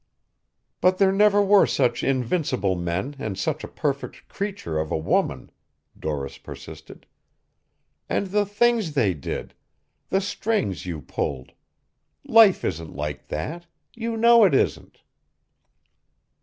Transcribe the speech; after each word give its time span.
"But 0.81 0.97
there 0.97 1.11
never 1.11 1.43
were 1.43 1.67
such 1.67 2.03
invincible 2.03 2.75
men 2.75 3.15
and 3.19 3.37
such 3.37 3.63
a 3.63 3.67
perfect 3.67 4.27
creature 4.27 4.79
of 4.79 4.91
a 4.91 4.97
woman," 4.97 5.51
Doris 5.95 6.39
persisted. 6.39 7.05
"And 8.09 8.25
the 8.25 8.47
things 8.47 8.93
they 8.93 9.13
did 9.13 9.53
the 10.09 10.19
strings 10.19 10.87
you 10.87 11.01
pulled. 11.01 11.51
Life 12.25 12.65
isn't 12.65 12.95
like 12.95 13.27
that. 13.27 13.67
You 13.93 14.17
know 14.17 14.43
it 14.43 14.55
isn't." 14.55 15.03